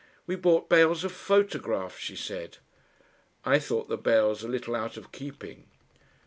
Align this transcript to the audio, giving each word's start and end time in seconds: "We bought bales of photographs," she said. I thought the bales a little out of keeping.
"We 0.25 0.35
bought 0.35 0.67
bales 0.67 1.03
of 1.03 1.11
photographs," 1.11 1.99
she 1.99 2.15
said. 2.15 2.57
I 3.45 3.59
thought 3.59 3.87
the 3.87 3.97
bales 3.99 4.41
a 4.43 4.47
little 4.47 4.75
out 4.75 4.97
of 4.97 5.11
keeping. 5.11 5.67